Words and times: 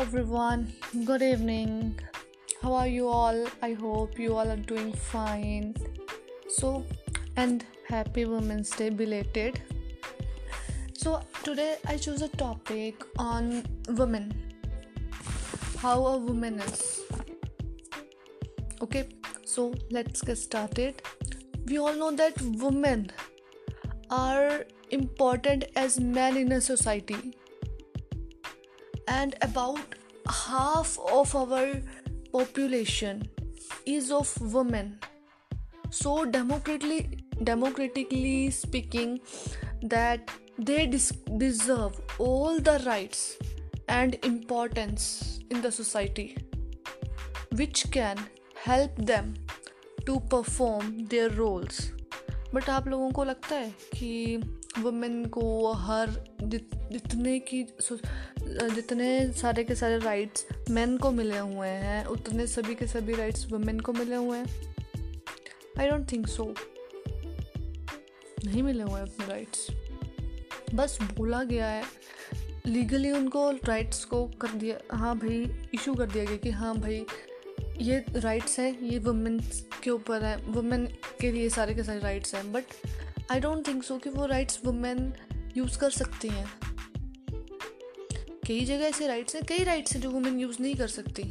everyone. 0.00 0.72
Good 1.04 1.20
evening. 1.20 2.00
How 2.62 2.72
are 2.72 2.86
you 2.86 3.06
all? 3.06 3.46
I 3.60 3.74
hope 3.74 4.18
you 4.18 4.34
all 4.34 4.50
are 4.50 4.56
doing 4.56 4.94
fine. 4.94 5.74
So, 6.48 6.86
and 7.36 7.66
happy 7.86 8.24
Women's 8.24 8.70
Day 8.70 8.88
belated. 8.88 9.60
So, 10.94 11.20
today 11.42 11.76
I 11.86 11.98
chose 11.98 12.22
a 12.22 12.28
topic 12.28 13.04
on 13.18 13.66
women. 13.88 14.32
How 15.76 16.06
a 16.06 16.16
woman 16.16 16.60
is. 16.60 17.02
Okay, 18.80 19.06
so 19.44 19.74
let's 19.90 20.22
get 20.22 20.38
started. 20.38 21.02
We 21.66 21.76
all 21.76 21.92
know 21.92 22.10
that 22.12 22.40
women 22.40 23.10
are 24.08 24.64
important 24.90 25.66
as 25.76 26.00
men 26.00 26.38
in 26.38 26.52
a 26.52 26.60
society 26.62 27.34
and 29.07 29.35
about 29.41 29.95
half 30.29 30.97
of 31.11 31.35
our 31.35 31.81
population 32.31 33.27
is 33.85 34.11
of 34.11 34.29
women 34.53 34.99
so 35.89 36.25
democratically 36.25 37.19
democratically 37.43 38.49
speaking 38.49 39.19
that 39.81 40.31
they 40.57 40.85
dis- 40.87 41.11
deserve 41.37 41.99
all 42.17 42.59
the 42.59 42.81
rights 42.85 43.37
and 43.87 44.15
importance 44.23 45.39
in 45.51 45.61
the 45.61 45.71
society 45.71 46.37
which 47.55 47.89
can 47.91 48.17
help 48.55 48.95
them 48.95 49.33
to 50.05 50.19
perform 50.35 51.05
their 51.13 51.29
roles 51.29 51.91
but 52.53 52.69
आप 52.69 52.87
लोगों 52.87 53.11
को 53.11 53.23
लगता 53.23 53.55
है 53.55 53.69
कि 53.93 54.37
women 54.78 55.24
को 55.26 55.72
हर 55.72 56.10
जितने 56.42 57.38
की 57.38 57.62
जितने 58.42 59.32
सारे 59.32 59.64
के 59.64 59.74
सारे 59.74 59.98
राइट्स 59.98 60.46
मेन 60.70 60.96
को 60.98 61.10
मिले 61.10 61.38
हुए 61.38 61.68
हैं, 61.68 62.04
उतने 62.06 62.46
सभी 62.46 62.74
के 62.74 62.86
सभी 62.86 63.14
राइट्स 63.14 63.46
वुमेन 63.52 63.80
को 63.80 63.92
मिले 63.92 64.16
हुए 64.16 64.38
हैं। 64.38 64.74
आई 65.78 65.88
डोंट 65.88 66.10
थिंक 66.12 66.26
सो 66.26 66.54
नहीं 68.44 68.62
मिले 68.62 68.82
हुए 68.82 69.00
अपने 69.00 69.26
राइट्स 69.26 69.66
बस 70.74 70.98
बोला 71.16 71.42
गया 71.42 71.66
है। 71.66 71.82
लीगली 72.66 73.10
उनको 73.10 73.50
राइट्स 73.64 74.04
को 74.04 74.24
कर 74.40 74.48
दिया 74.50 74.96
हाँ 74.96 75.16
भाई 75.18 75.68
इशू 75.74 75.94
कर 75.94 76.06
दिया 76.06 76.24
गया 76.24 76.36
कि 76.36 76.50
हाँ 76.50 76.74
भाई, 76.76 77.04
ये 77.78 78.04
राइट्स 78.10 78.58
हैं, 78.58 78.80
ये 78.80 78.98
वुमेन्स 78.98 79.64
के 79.82 79.90
ऊपर 79.90 80.24
है 80.24 80.36
वुमेन 80.46 80.86
के 81.20 81.30
लिए 81.32 81.48
सारे 81.48 81.74
के 81.74 81.84
सारे 81.84 82.00
राइट्स 82.00 82.34
हैं 82.34 82.52
but 82.52 82.64
I 83.30 83.40
don't 83.40 83.66
think 83.66 83.82
so 83.84 83.96
कि 83.98 84.10
वो 84.10 84.26
राइट्स 84.26 84.60
वुमेन 84.64 85.12
यूज़ 85.56 85.78
कर 85.78 85.90
सकती 85.90 86.28
हैं। 86.28 86.46
कई 88.46 88.60
जगह 88.60 88.84
ऐसे 88.84 89.06
राइट्स 89.06 89.34
हैं, 89.34 89.42
कई 89.48 89.64
राइट्स 89.64 89.92
हैं 89.92 90.00
जो 90.02 90.10
वुमेन 90.10 90.38
यूज़ 90.40 90.56
नहीं 90.62 90.74
कर 90.74 90.88
सकती। 90.88 91.22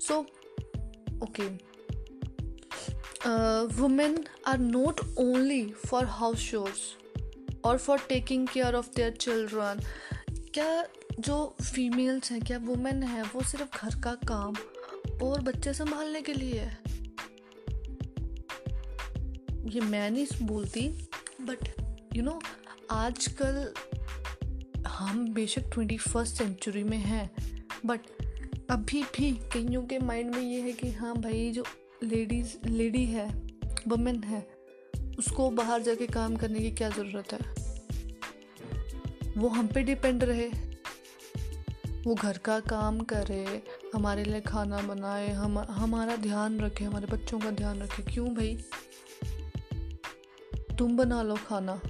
So 0.00 0.18
okay 1.22 1.48
women 3.80 4.24
are 4.46 4.58
not 4.58 5.00
only 5.18 5.62
for 5.86 6.04
house 6.18 6.38
chores 6.40 6.80
और 7.64 7.78
for 7.78 7.98
taking 8.08 8.46
care 8.48 8.74
of 8.74 8.88
their 8.96 9.10
children 9.20 9.80
क्या 10.54 10.84
जो 11.18 11.56
फीमेल्स 11.62 12.30
हैं, 12.32 12.40
क्या 12.40 12.58
वुमेन 12.58 13.02
है, 13.02 13.22
वो 13.24 13.42
सिर्फ़ 13.42 13.76
घर 13.78 14.00
का 14.02 14.14
काम 14.28 14.54
और 15.22 15.40
बच्चे 15.42 15.72
संभालने 15.74 16.22
के 16.22 16.34
लिए 16.34 16.60
है? 16.60 16.89
ये 19.64 19.80
मैं 19.80 20.10
नहीं 20.10 20.26
बोलती 20.42 20.88
बट 21.40 21.68
यू 22.16 22.22
नो 22.22 22.40
आजकल 22.90 23.74
हम 24.88 25.32
बेशक 25.34 25.70
ट्वेंटी 25.72 25.96
फ़र्स्ट 25.96 26.36
सेंचुरी 26.36 26.82
में 26.82 26.98
हैं 26.98 27.30
बट 27.86 28.00
अभी 28.70 29.02
भी 29.02 29.30
कईयों 29.52 29.82
के 29.82 29.98
माइंड 29.98 30.34
में 30.34 30.42
ये 30.42 30.60
है 30.60 30.72
कि 30.72 30.90
हाँ 30.92 31.14
भाई 31.16 31.50
जो 31.50 31.64
लेडीज़ 32.02 32.56
लेडी 32.66 33.04
है 33.04 33.28
वमेन 33.88 34.22
है, 34.24 34.40
उसको 35.18 35.50
बाहर 35.50 35.82
जाके 35.82 36.06
काम 36.06 36.36
करने 36.36 36.58
की 36.58 36.70
क्या 36.70 36.88
ज़रूरत 36.88 37.32
है? 37.32 37.60
वो 39.38 39.48
हम 39.48 39.66
पे 39.66 39.82
डिपेंड 39.82 40.24
रहे, 40.24 40.48
वो 42.06 42.14
घर 42.14 42.38
का 42.38 42.60
काम 42.60 43.00
करे, 43.00 43.62
हमारे 43.94 44.24
लिए 44.24 44.40
खाना 44.40 44.78
बनाए, 44.78 45.30
हम, 45.30 45.58
हमारा 45.58 46.16
ध्यान 46.16 46.60
रखे, 46.60 46.84
हमारे 46.84 47.06
बच्चों 47.06 47.40
का 47.40 47.50
ध्यान 47.50 47.82
रखे। 47.82 48.02
क्यों 48.02 48.28
भाई? 48.34 48.64
तुम 50.80 50.96
बना 50.96 51.22
लो 51.22 51.34
खाना 51.34 51.80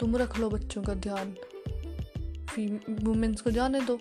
तुम 0.00 0.16
रख 0.16 0.38
लो 0.38 0.50
बच्चों 0.50 0.82
का 0.82 0.94
ध्यान। 0.94 1.36
वुमेन्स 3.02 3.40
को 3.40 3.50
जाने 3.50 3.80
दो। 3.80 4.00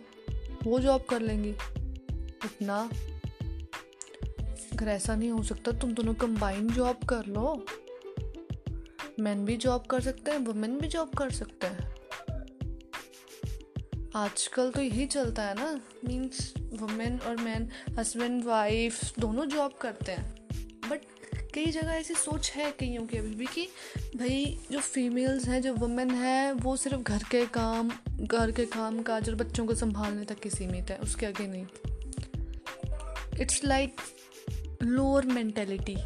वो 0.63 0.79
जॉब 0.79 1.03
कर 1.03 1.21
लेंगी। 1.21 1.49
इतना। 2.45 2.89
अगर 4.73 4.87
ऐसा 4.87 5.15
नहीं 5.15 5.29
हो 5.29 5.43
सकता, 5.43 5.71
तुम 5.71 5.93
दोनों 5.93 6.13
कंबाइन 6.13 6.69
जॉब 6.69 6.97
कर 6.97 7.25
लो। 7.25 7.65
मैन 9.19 9.45
भी 9.45 9.57
जॉब 9.57 9.85
कर 9.85 10.01
सकते 10.01 10.31
हैं 10.31 10.37
वुमेन 10.37 10.79
भी 10.79 10.87
जॉब 10.87 11.09
कर 11.09 11.29
सकते 11.29 11.67
हैं। 11.67 11.95
आजकल 14.15 14.71
तो 14.71 14.81
यही 14.81 15.05
चलता 15.05 15.43
है 15.43 15.55
ना। 15.55 15.81
मीन्स 16.05 16.53
वुमेन 16.73 17.19
और 17.19 17.37
मैन 17.37 17.69
हस्बैंड 17.99 18.45
वाइफ 18.45 19.19
दोनों 19.19 19.45
जॉब 19.45 19.73
करते 19.73 20.11
हैं। 20.11 20.36
कई 21.57 21.71
जगह 21.71 21.91
ऐसी 21.91 22.13
सोच 22.13 22.49
है 22.55 22.69
कईयों 22.79 23.05
की 23.07 23.17
अभी 23.17 23.33
भी 23.35 23.45
कि 23.45 23.61
भाई 24.15 24.57
जो 24.71 24.79
फीमेल्स 24.79 25.47
हैं, 25.47 25.61
जो 25.61 25.73
वुमेन 25.73 26.11
है, 26.11 26.51
वो 26.53 26.75
सिर्फ़ 26.77 27.01
घर 27.01 27.23
के 27.31 27.45
काम, 27.53 27.89
घर 28.21 28.51
के 28.51 28.65
काम 28.65 29.01
काज 29.01 29.29
और 29.29 29.35
बच्चों 29.35 29.65
को 29.67 29.75
संभालने 29.75 30.25
तक 30.25 30.45
ही 30.45 30.49
सीमित 30.49 30.91
है, 30.91 30.97
उसके 30.97 31.25
आगे 31.25 31.47
नहीं। 31.47 31.65
It's 33.41 33.63
like 33.65 34.01
lower 34.83 35.25
mentality 35.27 35.97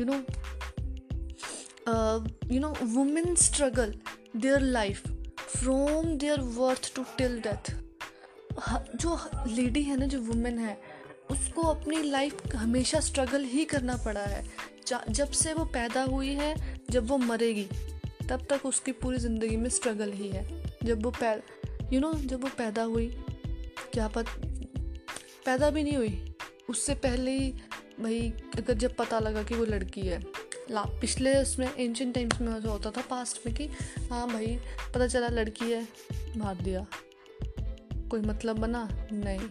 you 0.00 0.06
know 0.06 0.16
you 2.54 2.60
know 2.60 2.74
women 2.84 3.34
struggle 3.34 3.94
their 4.36 4.60
life 4.60 5.06
from 5.38 6.16
their 6.16 6.40
birth 6.58 6.94
to 6.96 7.04
till 7.18 7.40
death 7.40 7.74
जो 8.96 9.18
लेडी 9.46 9.82
है 9.82 9.96
ना, 9.96 10.06
जो 10.06 10.20
वुमेन 10.22 10.58
है 10.58 10.78
उसको 11.30 11.62
अपनी 11.62 12.02
लाइफ 12.02 12.54
हमेशा 12.54 13.00
स्ट्रगल 13.00 13.44
ही 13.44 13.64
करना 13.64 13.96
पड़ा 13.96 14.20
है। 14.20 14.44
जब 15.10 15.30
से 15.30 15.52
वो 15.52 15.64
पैदा 15.64 16.02
हुई 16.02 16.28
है, 16.28 16.80
जब 16.90 17.06
वो 17.06 17.18
मरेगी, 17.18 17.68
तब 18.28 18.46
तक 18.50 18.66
उसकी 18.66 18.92
पूरी 18.92 19.18
ज़िंदगी 19.18 19.56
में 19.56 19.70
स्ट्रगल 19.70 20.12
ही 20.12 20.28
है। 20.28 20.62
जब 20.84 21.02
वो 21.02 21.10
पै 21.10 21.42
यू 21.92 22.00
नो 22.00 22.12
जब 22.14 22.42
वो 22.42 22.50
पैदा 22.58 22.82
हुई, 22.82 23.06
क्या 23.92 24.08
पत, 24.08 24.26
पैदा 25.46 25.70
भी 25.70 25.82
नहीं 25.82 25.96
हुई। 25.96 26.34
उससे 26.70 26.94
पहले 26.94 27.30
ही, 27.30 27.50
भाई, 28.00 28.32
अगर 28.58 28.74
जब 28.74 28.96
पता 28.96 29.18
लगा 29.18 29.42
कि 29.42 29.54
वो 29.54 29.64
लड़की 29.64 30.00
है, 30.00 30.20
ला, 30.70 30.82
पिछले 30.82 31.34
उसमें 31.42 31.74
एंशियन 31.74 32.12
टाइम्स 32.12 32.40
में 32.40 32.58
ऐसा 32.58 32.68
होता 32.68 32.90
था 32.90 33.00
पास्ट 33.00 33.46
में 33.46 33.54
कि 33.56 33.64
हाँ 34.10 34.28
भाई, 34.28 34.58
पता 34.94 35.06
चला 35.06 35.28
लड़की 35.28 35.72
है, 35.72 35.88
मार 36.36 36.54
दिया। 36.54 36.86
कोई 38.10 38.20
मतलब 38.20 38.58
बना? 38.58 38.88
नहीं। 39.12 39.48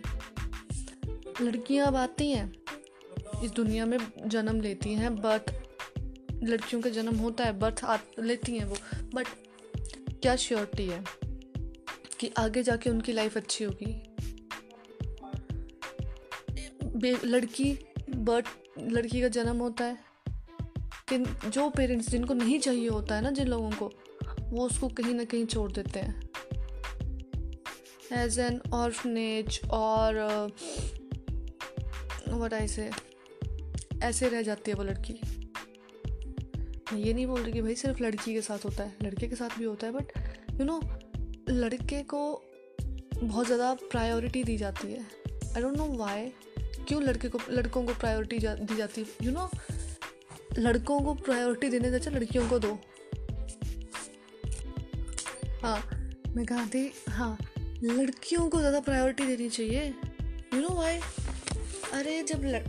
लड़कियाँ 1.42 1.88
अब 1.88 1.96
आती 1.96 2.32
हैं। 2.32 2.54
इस 3.44 3.52
दुनिया 3.52 3.86
में 3.86 3.98
जन्म 4.26 4.62
लेती 4.62 4.94
हैं 4.94 5.16
बर्थ 5.16 5.54
लड़कियों 6.44 6.82
का 6.82 6.90
जन्म 6.90 7.16
होता 7.16 7.44
है 7.44 7.60
बर्थ 7.60 7.84
आ, 7.84 7.98
लेती 8.20 8.58
हैं 8.58 8.66
वो। 8.66 8.76
बट 9.14 9.28
क्या 10.22 10.36
श्योरिटी 10.36 10.86
है 10.86 11.04
कि 12.20 12.32
आगे 12.38 12.64
जाके 12.64 12.90
उनकी 12.90 13.14
लाइफ 13.14 13.38
अच्छी 13.38 13.64
होगी? 13.64 14.04
लड़की 17.28 17.80
बर्थ 18.16 18.46
लड़की 18.80 19.22
का 19.22 19.28
जन्म 19.28 19.58
होता 19.58 19.86
है 19.86 19.98
कि 21.14 21.50
जो 21.50 21.70
पेरेंट्स 21.70 22.10
जिनको 22.10 22.34
नहीं 22.34 22.60
चाहिए 22.60 22.88
होता 22.90 23.16
है 23.16 23.22
ना, 23.22 23.32
जिन 23.32 23.48
लोगों 23.48 23.72
को, 23.72 23.92
वो 24.40 24.66
उसको 24.66 24.88
कहीं 24.88 25.14
ना 25.14 25.24
कहीं 25.24 25.46
छोड़ 25.46 25.72
देते 25.72 26.00
हैं। 26.00 26.30
एज 28.12 28.40
एन 28.40 28.62
ऑर्फनेज 28.74 29.62
और 29.72 30.14
वट 32.30 32.54
आई 32.54 32.68
से 32.68 32.90
ऐसे 34.04 34.30
रह 34.30 34.42
जाती 34.42 34.72
है 34.72 34.78
वो 34.78 34.84
लड़की। 34.84 35.14
मैं 36.94 37.00
ये 37.00 37.14
नहीं 37.14 37.26
बोल 37.28 37.42
रही 37.42 37.52
कि 37.54 37.62
भाई 37.62 37.76
सिर्फ़ 37.76 38.02
लड़की 38.04 38.34
के 38.34 38.42
साथ 38.42 38.66
होता 38.66 38.84
है 38.84 38.96
लड़के 39.04 39.28
के 39.28 39.36
साथ 39.36 39.58
भी 39.60 39.66
होता 39.66 39.88
है 39.88 39.94
बट 39.94 40.60
यू 40.60 40.66
नो 40.66 40.80
लड़के 41.50 42.02
को 42.04 42.22
बहुत 43.16 43.46
ज़्यादा 43.46 43.74
प्रायोरिटी 43.92 44.44
दी 44.44 44.58
जाती 44.58 44.88
है। 44.88 45.00
आई 45.56 45.62
डोंट 45.62 45.78
नो 45.78 45.86
वाई 45.98 46.32
क्यों 46.88 47.02
लड़के 47.04 47.30
को 47.30 47.40
लड़कों 47.50 47.84
को 47.86 47.94
प्रायोरिटी 47.94 48.40
जा, 48.40 48.54
दी 48.56 48.76
जाती 48.76 49.02
है? 49.02 49.08
यू 49.24 49.32
नो 49.32 49.50
लड़कों 50.60 51.00
को 51.02 51.14
प्रायोरिटी 51.16 51.70
देने 51.70 51.90
से 51.90 51.96
अच्छा 51.96 52.12
लड़कियों 52.12 52.48
को 52.50 52.60
दो। 52.60 52.78
हाँ 55.62 55.78
मैं 56.36 56.46
कहा 56.46 56.66
थी 56.66 56.92
हाँ 57.10 57.38
लड़कियों 57.84 58.48
को 58.50 58.60
ज़्यादा 58.60 58.80
प्रायोरिटी 58.80 59.26
देनी 59.28 59.50
चाहिए। 59.50 59.86
यू 60.54 60.62
नो 60.62 60.70
वाई 60.76 61.00
अरे 61.94 62.24
जब 62.24 62.42
लड़, 62.44 62.68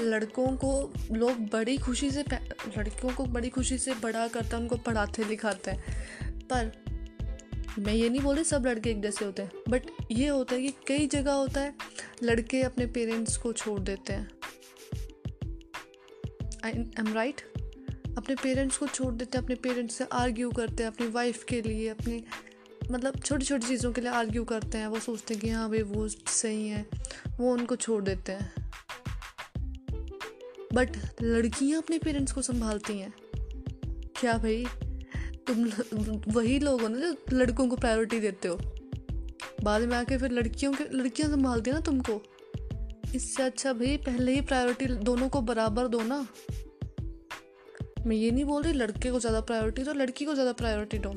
लड़कों 0.00 0.46
को 0.46 0.92
लोग 1.12 1.38
बड़ी 1.38 1.78
खुशी 1.78 2.10
से 2.10 2.24
लड़कियों 2.78 3.14
को 3.14 3.24
बड़ी 3.24 3.48
खुशी 3.48 3.78
से 3.78 3.94
बड़ा 3.94 4.28
करते 4.28 4.48
हैं 4.48 4.62
उनको 4.62 4.76
पढ़ाते 4.76 5.24
लिखाते 5.24 5.70
हैं। 5.70 5.82
पर 6.52 6.84
मैं 7.78 7.94
ये 7.94 8.08
नहीं 8.08 8.20
बोल 8.20 8.34
रही 8.34 8.44
सब 8.44 8.66
लड़के 8.66 8.90
एक 8.90 9.02
जैसे 9.02 9.24
होते 9.24 9.42
हैं 9.42 9.50
बट 9.68 9.82
ये 10.10 10.28
होता 10.28 10.54
है 10.54 10.62
कि 10.62 10.74
कई 10.86 11.06
जगह 11.06 11.32
होता 11.32 11.60
है 11.60 11.74
लड़के 12.22 12.62
अपने 12.62 12.86
पेरेंट्स 12.86 13.36
को 13.36 13.52
छोड़ 13.52 13.80
देते 13.80 14.12
हैं। 14.12 14.30
आई 16.64 16.72
एम 16.72 17.14
राइट 17.14 17.40
अपने 18.18 18.34
पेरेंट्स 18.34 18.76
को 18.76 18.86
छोड़ 18.86 19.14
देते 19.14 19.38
हैं 19.38 19.44
अपने 19.44 19.56
पेरेंट्स 19.56 19.94
से 19.94 20.06
आर्ग्यू 20.12 20.50
करते 20.50 20.82
हैं 20.82 20.90
अपनी 20.90 21.08
वाइफ 21.08 21.44
के 21.44 21.62
लिए 21.62 21.88
अपनी 21.88 22.24
मतलब 22.90 23.18
छोटी 23.20 23.44
छोटी 23.44 23.66
चीज़ों 23.66 23.92
के 23.92 24.00
लिए 24.00 24.10
आर्ग्यू 24.10 24.44
करते 24.44 24.78
हैं, 24.78 24.86
वो 24.86 24.98
सोचते 24.98 25.34
हैं 25.34 25.42
कि 25.42 25.50
हाँ 25.50 25.68
भाई 25.70 25.82
वो 25.82 26.08
सही 26.08 26.68
है, 26.68 26.86
वो 27.40 27.52
उनको 27.52 27.76
छोड़ 27.76 28.02
देते 28.04 28.32
हैं। 28.32 28.52
बट 30.74 30.96
लड़कियाँ 31.22 31.82
अपने 31.82 31.98
पेरेंट्स 31.98 32.32
को 32.32 32.42
संभालती 32.42 32.98
हैं। 32.98 33.12
क्या 34.20 34.36
भाई? 34.38 34.64
तुम 35.46 35.64
वही 36.28 36.58
लोग 36.58 36.80
हो 36.80 36.88
ना 36.88 36.98
जो 36.98 37.14
लड़कों 37.32 37.68
को 37.68 37.76
प्रायोरिटी 37.76 38.20
देते 38.20 38.48
हो। 38.48 38.58
बाद 39.62 39.82
में 39.82 39.96
आके 39.96 40.18
फिर 40.18 40.30
लड़कियों 40.30 40.72
के, 40.72 40.84
लड़कियाँ 40.92 41.30
संभालती 41.30 41.70
हैं 41.70 41.76
ना 41.76 41.80
तुमको। 41.80 42.20
इससे 43.14 43.42
अच्छा 43.42 43.72
भाई 43.72 43.96
पहले 43.96 44.32
ही 44.32 44.40
प्रायोरिटी 44.40 44.86
दोनों 44.86 45.28
को 45.28 45.40
बराबर 45.40 45.88
दो 45.88 46.00
ना। 46.02 46.26
मैं 48.06 48.16
ये 48.16 48.30
नहीं 48.30 48.44
बोल 48.44 48.62
रही 48.62 48.72
लड़के 48.72 49.10
को 49.10 49.20
ज़्यादा 49.20 49.40
प्रायोरिटी 49.40 49.82
दो, 49.82 49.92
लड़की 49.92 50.24
को 50.24 50.34
ज़्यादा 50.34 50.52
प्रायोरिटी 50.52 50.98
दो। 50.98 51.14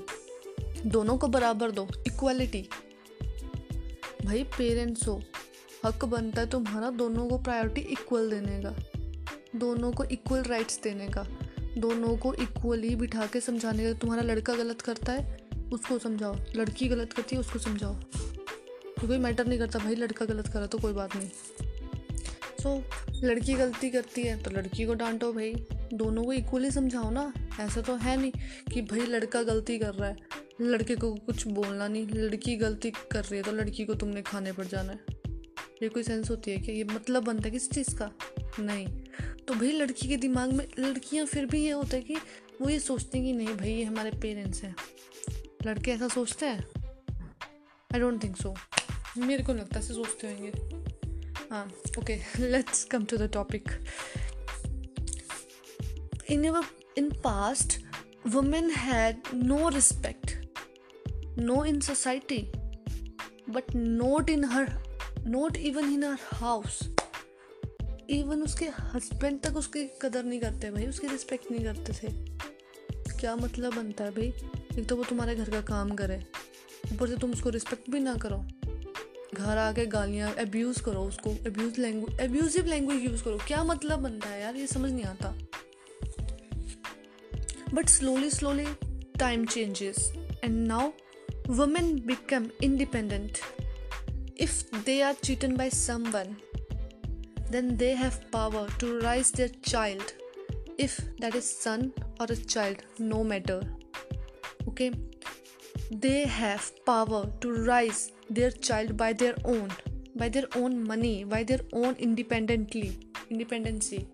दोनों 0.86 1.18
को 1.18 1.28
बराबर 1.28 1.72
दो 1.72 1.88
इक्वालिटी 2.08 2.62
भाई 4.26 4.44
पेरेंट्स 4.58 5.08
हो 5.08 5.22
हक 5.86 6.06
बनता 6.06 6.42
है 6.42 6.50
तुम्हारा 6.50 6.90
दोनों 6.90 7.28
को 7.28 7.38
प्रायोरिटी 7.38 7.82
इक्वल 7.82 8.30
देने 8.30 8.60
का 8.62 8.76
दोनों 9.56 9.92
को 9.92 10.04
इक्वल 10.04 10.44
राइट्स 10.44 10.80
देने 10.82 11.08
का 11.08 11.26
दोनों 11.78 12.16
को 12.18 12.34
इक्वली 12.34 12.96
बिठा 12.96 13.26
के 13.26 13.40
समझाने 13.42 13.84
का। 13.84 14.00
तुम्हारा 14.00 14.24
लड़का 14.24 14.56
गलत 14.56 14.82
करता 14.82 15.12
है 15.12 15.38
उसको 15.74 15.98
समझाओ 16.00 16.36
लड़की 16.56 16.88
गलत 16.88 17.14
करती 17.14 17.36
है 17.36 17.40
उसको 17.40 17.60
समझाओ। 17.60 17.94
तो 17.94 19.08
कोई 19.08 19.18
मैटर 19.18 19.48
नहीं 19.48 19.60
करता 19.60 19.80
भाई 19.80 19.96
लड़का 19.96 20.26
गलत 20.26 20.48
करा 20.48 20.66
तो 20.66 20.78
कोई 20.78 20.94
बात 20.94 21.16
नहीं। 21.16 21.30
सो 22.60 22.70
so, 22.70 23.24
लड़की 23.24 23.54
गलती 23.54 23.90
करती 23.90 24.22
है 24.22 24.42
तो 24.44 24.52
लड़की 24.52 24.86
को 24.86 24.94
डांटो 24.94 25.32
भाई। 25.34 25.54
दोनों 25.94 26.24
को 26.24 26.34
इक्वली 26.34 26.72
समझाओ 26.72 27.10
ना 27.10 27.32
ऐसा 27.60 27.82
तो 27.82 27.96
है 27.96 28.18
नहीं 28.18 28.32
कि 28.74 28.82
भाई 28.82 29.00
लड़का 29.00 29.44
गलती 29.44 29.78
कर 29.80 29.94
रहा 29.94 30.10
है। 30.10 30.29
लड़के 30.62 30.96
को 30.96 31.14
कुछ 31.16 31.48
बोलना 31.48 31.88
नहीं। 31.88 32.08
लड़की 32.08 32.56
गलती 32.56 32.92
कर 33.12 33.24
रही 33.24 33.38
है 33.38 33.44
तो 33.44 33.52
लड़की 33.52 33.86
को 33.86 33.94
तुमने 33.94 34.22
खाने 34.22 34.52
पर 34.52 34.66
जाना 34.66 34.92
है। 34.92 35.00
ये 35.84 35.90
कोई 35.90 36.04
सेंस 36.04 36.30
होती 36.30 36.52
है 36.52 36.58
कि 36.58 36.72
ये 36.72 36.84
मतलब 36.84 37.24
बनता 37.24 37.44
है 37.44 37.52
किस 37.52 37.70
चीज़ 37.72 37.96
का? 37.96 38.12
नहीं। 38.60 38.88
तो 39.48 39.54
भाई 39.54 39.72
लड़की 39.72 40.08
के 40.08 40.18
दिमाग 40.18 40.52
में 40.54 40.66
लड़कियाँ 40.80 41.26
फिर 41.26 41.46
भी 41.46 41.64
ये 41.64 41.72
होता 41.72 41.96
है 41.96 42.02
कि 42.02 42.16
वो 42.62 42.70
ये 42.70 42.80
सोचती 42.80 43.18
हैं 43.18 43.28
कि 43.28 43.34
नहीं 43.34 43.56
भाई, 43.58 43.72
ये 43.72 43.84
हमारे 43.84 44.12
पेरेंट्स 44.12 44.64
हैं। 44.64 44.76
लड़के 45.66 45.92
ऐसा 45.92 46.08
सोचते 46.08 46.46
हैं? 46.46 46.66
आई 47.94 48.00
डोंट 48.00 48.24
थिंक 48.24 48.38
सो 48.38 48.56
मेरे 49.18 49.44
को 49.44 49.54
लगता 49.54 49.80
है 49.80 49.86
सोचते 49.86 50.28
होंगे। 50.28 50.52
हाँ 51.52 51.66
okay 52.00 52.16
let's 52.40 52.84
come 52.84 53.06
to 53.06 53.18
the 53.18 53.30
topic 53.34 53.70
in 56.30 56.46
in 56.98 57.10
past 57.24 57.80
women 58.28 58.70
had 58.70 59.22
no 59.34 59.70
respect 59.70 60.39
no 61.40 61.56
in 61.56 61.80
society, 61.82 62.44
but 63.50 63.66
not 64.00 64.26
in 64.30 64.44
her, 64.52 64.70
not 65.28 65.52
even 65.52 65.84
in 65.84 66.04
her 66.04 66.18
house. 66.44 67.00
Even 68.10 68.42
उसके 68.42 68.66
हस्बैंड 68.66 69.42
तक 69.42 69.58
उसकी 69.58 69.92
कदर 70.02 70.24
नहीं 70.24 70.40
करते 70.40 70.72
भाई, 70.72 70.88
उसकी 70.88 71.08
रिस्पेक्ट 71.08 71.52
नहीं 71.52 71.64
करते 71.64 71.94
थे। 71.94 72.08
क्या 73.20 73.36
मतलब 73.36 73.76
बनता 73.76 74.04
है 74.04 74.12
भाई? 74.12 74.34
एक 74.80 74.90
तो 74.90 74.96
वो 74.96 75.04
तुम्हारे 75.04 75.36
घर 75.36 75.50
का 75.50 75.62
काम 75.62 75.90
करे। 75.92 76.26
ऊपर 76.94 77.08
से 77.10 77.16
तुम 77.16 77.32
उसको 77.32 77.50
रिस्पेक्ट 77.50 77.90
भी 77.90 78.00
ना 78.00 78.16
करो। 78.16 78.46
घर 79.34 79.58
आके 79.58 79.86
गालियाँ 79.86 80.34
एब्यूज़ 80.34 80.84
करो 80.84 81.02
उसको। 81.02 81.30
Abuse 81.30 81.80
language 81.80 82.20
abusive 82.20 82.66
language 82.66 83.04
use 83.04 83.24
करो। 83.24 83.38
क्या 83.48 83.64
मतलब 83.64 84.00
बनता 84.00 84.30
है 84.30 84.42
यार? 84.42 84.56
ये 84.56 84.68
समझ 84.68 84.92
नहीं 84.92 85.06
आता। 85.06 85.36
But 87.74 87.90
slowly 87.90 88.30
slowly 88.30 88.66
time 89.20 89.46
changes 89.46 90.14
and 90.44 90.68
now 90.68 90.92
women 91.50 91.98
become 92.06 92.52
independent. 92.62 93.42
If 94.36 94.70
they 94.86 95.02
are 95.02 95.16
cheated 95.16 95.58
by 95.58 95.70
someone, 95.70 96.38
then 97.50 97.76
they 97.76 97.96
have 97.96 98.30
power 98.32 98.68
to 98.78 99.00
raise 99.00 99.32
their 99.32 99.50
child, 99.64 100.14
if 100.78 101.02
that 101.18 101.34
is 101.34 101.50
son 101.50 101.92
or 102.20 102.28
a 102.30 102.36
child, 102.36 102.84
no 103.00 103.24
matter. 103.24 103.62
Okay, 104.68 104.92
they 105.90 106.28
have 106.28 106.72
power 106.86 107.26
to 107.42 107.52
raise 107.64 108.12
their 108.30 108.52
child 108.52 108.96
by 108.96 109.12
their 109.14 109.36
own, 109.44 109.72
by 110.16 110.30
their 110.30 110.46
own 110.56 110.84
money, 110.84 111.24
by 111.24 111.44
their 111.44 111.62
own 111.74 111.96
independently, 111.96 113.00
independency. 113.32 114.08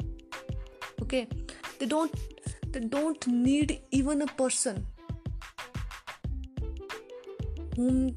Okay, 1.02 1.28
they 1.80 1.86
don't 1.86 2.16
they 2.72 2.80
don't 2.80 3.28
need 3.28 3.82
even 3.92 4.22
a 4.22 4.28
person 4.28 4.88
whom 7.76 8.16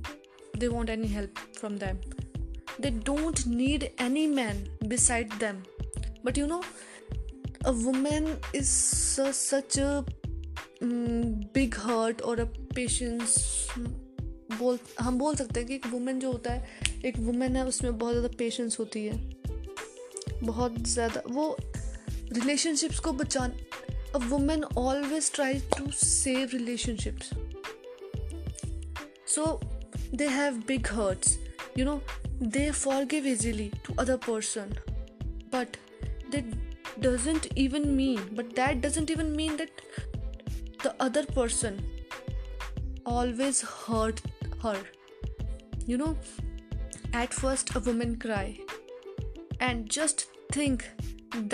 they 0.57 0.69
want 0.69 0.91
any 0.91 1.09
help 1.09 1.39
from 1.57 1.77
them. 1.77 2.01
They 2.79 2.91
don't 2.91 3.47
need 3.47 3.93
any 3.99 4.27
man 4.27 4.69
beside 4.89 5.31
them. 5.33 5.63
But 6.23 6.37
you 6.37 6.47
know, 6.47 6.63
a 7.65 7.73
woman 7.73 8.37
is 8.53 8.69
such 8.69 9.79
a 9.79 10.05
um, 10.83 11.41
big 11.53 11.75
hurt 11.75 12.23
or 12.25 12.37
a 12.37 12.47
patience 12.75 13.39
बोल 14.59 14.79
हम 15.01 15.19
बोल 15.19 15.35
सकते 15.37 15.61
हैं 15.61 15.67
कि 15.69 15.75
एक 15.75 15.87
women 15.87 16.21
जो 16.21 16.31
होता 16.33 16.53
है 16.53 17.01
एक 17.05 17.19
वुमेन 17.19 17.57
है 17.57 17.65
उसमें 17.67 17.99
बहुत 17.99 18.15
ज़्यादा 18.15 18.37
पेशेंस 18.39 18.79
होती 18.79 19.05
है 19.07 19.17
बहुत 20.43 20.79
ज़्यादा 20.89 21.23
वो 21.31 21.57
रिलेशनशिप्स 22.33 22.99
को 22.99 23.13
बचान 23.13 23.53
a 24.15 24.19
women 24.19 24.65
always 24.79 25.31
try 25.35 25.61
to 25.77 25.91
save 25.95 26.49
relationships 26.53 27.31
so 29.38 29.60
they 30.12 30.28
have 30.28 30.66
big 30.68 30.88
hurts 30.88 31.38
you 31.76 31.86
know 31.86 32.02
they 32.40 32.72
forgive 32.72 33.26
easily 33.26 33.72
to 33.84 33.94
other 33.98 34.18
person 34.18 34.76
but 35.52 35.78
that 36.32 36.44
doesn't 37.00 37.48
even 37.56 37.96
mean 37.96 38.22
but 38.34 38.56
that 38.56 38.82
doesn't 38.82 39.10
even 39.10 39.36
mean 39.36 39.58
that 39.58 39.70
the 40.84 40.94
other 41.00 41.26
person 41.26 41.82
always 43.06 43.62
hurt 43.62 44.22
her 44.62 44.78
you 45.86 45.98
know 45.98 46.16
at 47.14 47.34
first 47.34 47.76
a 47.76 47.80
woman 47.80 48.16
cry 48.18 48.58
and 49.60 49.90
just 49.90 50.28
think 50.52 50.86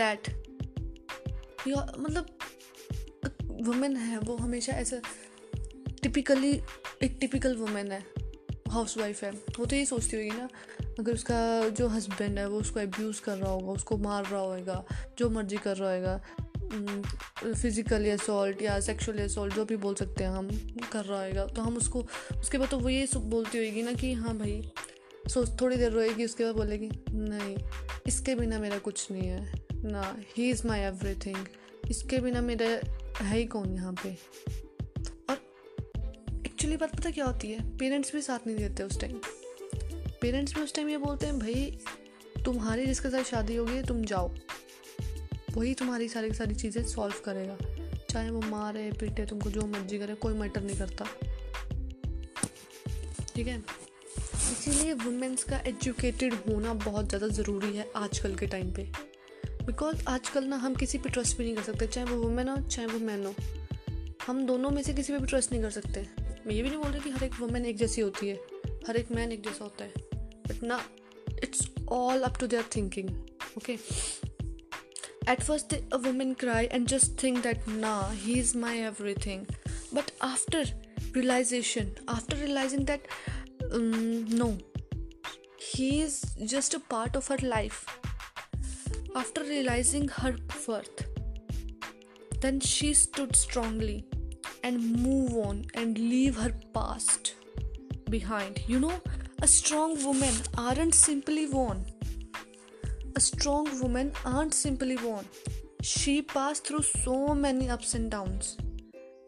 that 0.01 0.29
मतलब 1.67 2.25
women 3.67 3.95
है 3.97 4.17
वो 4.19 4.35
हमेशा 4.37 4.73
ऐसा 4.73 5.01
typically 6.03 6.61
एक 7.02 7.16
typical 7.20 7.56
women 7.56 7.92
है 7.92 8.02
house 8.70 8.96
wife 8.98 9.22
है। 9.24 9.30
वो 9.30 9.64
तो 9.64 9.76
यही 9.76 9.86
सोचती 9.86 10.16
होगी 10.16 10.30
ना, 10.30 10.48
अगर 10.98 11.12
उसका 11.12 11.68
जो 11.70 11.88
हस्बैंड 11.88 12.38
है, 12.38 12.46
वो 12.48 12.60
उसको 12.60 12.80
अब्यूज़ 12.80 13.20
कर 13.22 13.36
रहा 13.36 13.50
होगा, 13.50 13.72
उसको 13.72 13.96
मार 13.98 14.24
रहा 14.24 14.40
होगा 14.40 14.84
जो 15.18 15.30
मर्ज़ी 15.30 15.56
कर 15.56 15.76
रहा 15.76 15.94
होगा 15.94 16.20
फिज़िकली 17.44 18.10
असॉल्ट 18.10 18.62
या 18.62 18.78
सेक्सुअली 18.80 19.22
असॉल्ट 19.22 19.54
जो 19.54 19.64
भी 19.64 19.76
बोल 19.76 19.94
सकते 19.94 20.24
हैं 20.24 20.30
हम, 20.30 20.48
कर 20.92 21.04
रहा 21.04 21.24
होगा 21.24 21.44
तो 21.46 21.62
हम 21.62 21.76
उसको, 21.76 22.04
उसके 22.38 22.58
बाद 22.58 22.68
तो 22.68 22.78
वो 22.78 22.88
ये 22.88 23.06
बोलती 23.16 23.58
होगी 23.58 23.82
ना 23.82 23.92
कि 23.92 24.12
हाँ 24.12 24.36
भाई 24.38 24.62
सोच 25.28 25.60
थोड़ी 25.60 25.76
देर 25.76 25.92
रोएगी, 25.92 26.24
उसके 26.24 26.44
बाद 26.44 26.54
बोलेगी, 26.54 26.90
नहीं, 27.10 27.56
इसके 28.06 28.34
बिना 28.34 28.58
मेरा 28.58 28.78
कुछ 28.78 29.10
नहीं 29.10 29.28
है। 29.28 29.62
ना 29.84 30.16
he 30.36 30.50
is 30.50 30.66
my 30.66 30.80
every 30.80 31.14
thing 31.26 31.46
इसके 31.90 32.18
बिना 32.18 32.40
मेरा 32.40 32.66
है 33.20 33.36
ही 33.36 33.44
कौन 33.46 33.74
यहाँ 33.74 33.92
पे? 34.02 34.16
एक्चुअली 36.54 36.76
बात 36.76 36.96
पता 36.96 37.10
क्या 37.10 37.24
होती 37.24 37.50
है? 37.50 37.76
पेरेंट्स 37.78 38.12
भी 38.12 38.20
साथ 38.22 38.46
नहीं 38.46 38.56
देते 38.56 38.82
उस 38.82 39.00
टाइम 39.00 39.18
पेरेंट्स 40.22 40.54
भी 40.54 40.60
उस 40.60 40.74
टाइम 40.74 40.88
ये 40.88 40.96
बोलते 40.96 41.26
हैं, 41.26 41.38
भाई, 41.38 41.78
तुम्हारी 42.44 42.86
जिसके 42.86 43.10
साथ 43.10 43.22
शादी 43.22 43.56
होगी, 43.56 43.82
तुम 43.82 44.04
जाओ। 44.04 44.34
वही 45.56 45.74
तुम्हारी 45.74 46.08
सारी 46.08 46.32
सारी 46.32 46.54
चीज़ें 46.54 46.82
सॉल्व 46.84 47.14
करेगा। 47.24 47.56
चाहे 48.10 48.30
वो 48.30 48.40
मारे, 48.40 48.92
पीटे, 48.92 49.26
तुमको 49.26 49.50
जो 49.50 49.66
मर्ज़ी 49.66 49.98
करे, 49.98 50.14
कोई 50.14 50.34
मैटर 50.34 50.62
नहीं 50.62 50.76
करता. 50.76 51.04
ठीक 53.34 53.46
है? 53.46 53.58
इसीलिए 54.52 54.92
वुमेंस 54.92 55.44
का 55.44 55.58
एजुकेटेड 55.66 56.34
होना 56.34 56.74
बहुत 56.74 57.08
ज़्यादा 57.08 57.28
ज़रूरी 57.28 57.76
है 57.76 57.90
आजकल 57.96 58.34
के 58.34 58.46
टाइम 58.46 58.72
पे। 58.72 58.90
बिकॉज़ 59.66 60.04
आजकल 60.08 60.44
ना 60.44 60.56
हम 60.56 60.74
किसी 60.74 60.98
पे 60.98 61.08
ट्रस्ट 61.08 61.38
भी 61.38 61.44
नहीं 61.44 61.54
कर 61.54 61.62
सकते, 61.62 61.86
चाहे 61.86 62.06
वो 62.06 62.16
वुमेन 62.16 62.48
हो, 62.48 62.56
चाहे 62.56 62.88
वो 62.88 62.98
मैन 62.98 63.26
हो। 63.26 63.34
हम 64.26 64.46
दोनों 64.46 64.70
में 64.70 64.82
से 64.82 64.94
किसी 64.94 65.12
पे 65.12 65.18
भी 65.18 65.26
ट्रस्ट 65.26 65.52
नहीं 65.52 65.62
कर 65.62 65.70
सकते। 65.70 66.23
मैं 66.46 66.54
ये 66.54 66.62
भी 66.62 66.68
नहीं 66.68 66.78
बोल 66.78 66.90
रही 66.92 67.00
कि 67.00 67.10
हर 67.10 67.24
एक 67.24 67.34
वुमेन 67.40 67.66
एक 67.66 67.76
जैसी 67.76 68.00
होती 68.00 68.28
है। 68.28 68.34
हर 68.88 68.96
एक 68.96 69.10
मैन 69.10 69.32
एक 69.32 69.42
जैसा 69.42 69.64
होता 69.64 69.84
है। 69.84 69.92
बट 70.48 70.62
ना 70.62 70.84
it's 71.42 71.68
all 71.88 72.20
up 72.20 72.38
to 72.40 72.46
their 72.46 72.64
thinking 72.76 73.08
okay 73.56 73.72
at 75.32 75.42
first 75.42 75.74
a 75.92 75.96
women 75.96 76.34
cry 76.34 76.64
and 76.64 76.86
just 76.86 77.22
think 77.22 77.42
that 77.42 77.68
ना 77.68 78.10
he 78.14 78.34
is 78.34 78.56
my 78.58 78.78
everything 79.14 79.46
but 79.94 80.10
after 80.22 80.64
realization 81.14 81.94
after 82.08 82.36
realizing 82.36 82.86
that 82.86 83.08
no 84.34 84.50
he 85.74 85.88
is 86.02 86.20
just 86.44 86.74
a 86.74 86.78
part 86.90 87.16
of 87.16 87.32
her 87.32 87.40
life 87.40 87.86
after 89.16 89.42
realizing 89.42 90.10
her 90.12 90.32
worth 90.68 91.04
then 92.36 92.60
she 92.60 92.94
stood 92.94 93.32
strongly 93.32 94.04
and 94.64 95.00
move 95.06 95.32
on 95.46 95.64
and 95.74 96.02
leave 96.12 96.42
her 96.44 96.52
past 96.78 97.34
behind 98.16 98.60
you 98.66 98.80
know 98.80 99.00
a 99.42 99.48
strong 99.54 99.96
woman 100.04 100.34
aren't 100.66 101.00
simply 101.00 101.46
born 101.46 101.84
a 103.16 103.20
strong 103.30 103.72
woman 103.80 104.12
aren't 104.34 104.60
simply 104.60 104.96
born 105.06 105.24
she 105.94 106.20
passed 106.36 106.66
through 106.66 106.82
so 106.82 107.18
many 107.46 107.70
ups 107.78 107.94
and 107.94 108.10
downs 108.10 108.56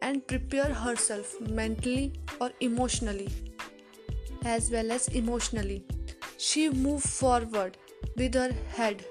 and 0.01 0.27
prepare 0.27 0.73
herself 0.85 1.35
mentally 1.61 2.13
or 2.41 2.51
emotionally 2.59 3.29
as 4.45 4.71
well 4.71 4.91
as 4.91 5.07
emotionally. 5.09 5.83
She 6.37 6.69
moved 6.69 7.07
forward 7.07 7.77
with 8.15 8.33
her 8.35 8.53
head 8.75 9.05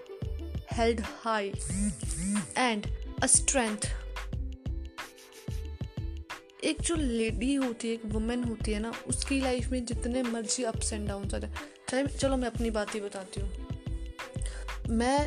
held 0.67 1.01
high 1.01 1.53
and 2.57 2.91
a 3.23 3.29
strength. 3.29 3.93
एक 6.67 6.81
जो 6.83 6.95
lady 6.95 7.55
होती 7.55 7.89
है, 7.89 7.95
एक 7.95 8.05
women 8.05 8.43
होती 8.45 8.73
है 8.73 8.79
ना, 8.81 8.93
उसकी 9.09 9.41
life 9.41 9.69
में 9.71 9.85
जितने 9.85 10.23
मर्ज़ी 10.23 10.65
अप्स 10.65 10.93
एंड 10.93 11.09
डाउन 11.09 11.25
आते 11.27 11.47
हैं 11.47 11.55
चाहे 11.91 12.07
चलो 12.09 12.37
मैं 12.37 12.49
अपनी 12.49 12.71
बात 12.71 12.95
ही 12.95 13.01
बताती 13.01 13.41
हूँ। 13.41 13.51
मैं 14.91 15.19